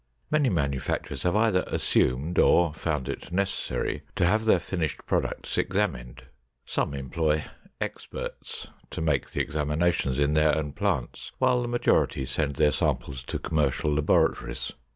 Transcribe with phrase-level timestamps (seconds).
[0.31, 6.23] Many manufacturers have either assumed or found it necessary to have their finished products examined.
[6.65, 7.43] Some employ
[7.79, 13.23] "experts" to make the examinations in their own plants, while the majority send their samples
[13.25, 14.71] to commercial laboratories.